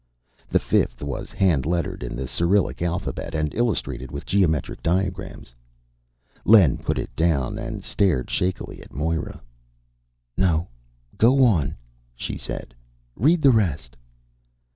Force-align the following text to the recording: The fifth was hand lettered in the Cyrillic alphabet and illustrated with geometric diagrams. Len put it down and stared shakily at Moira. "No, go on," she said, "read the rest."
The 0.49 0.57
fifth 0.57 1.03
was 1.03 1.31
hand 1.31 1.63
lettered 1.63 2.01
in 2.01 2.15
the 2.15 2.25
Cyrillic 2.25 2.81
alphabet 2.81 3.35
and 3.35 3.53
illustrated 3.53 4.09
with 4.11 4.25
geometric 4.25 4.81
diagrams. 4.81 5.53
Len 6.43 6.79
put 6.79 6.97
it 6.97 7.15
down 7.15 7.59
and 7.59 7.83
stared 7.83 8.27
shakily 8.31 8.81
at 8.81 8.91
Moira. 8.91 9.43
"No, 10.35 10.69
go 11.19 11.45
on," 11.45 11.75
she 12.15 12.35
said, 12.35 12.73
"read 13.15 13.43
the 13.43 13.51
rest." 13.51 13.95